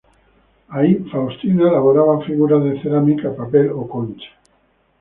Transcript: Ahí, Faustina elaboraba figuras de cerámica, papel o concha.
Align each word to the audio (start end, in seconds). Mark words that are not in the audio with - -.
Ahí, 0.69 0.95
Faustina 1.11 1.69
elaboraba 1.69 2.25
figuras 2.25 2.63
de 2.63 2.81
cerámica, 2.81 3.35
papel 3.35 3.69
o 3.71 3.87
concha. 3.87 4.31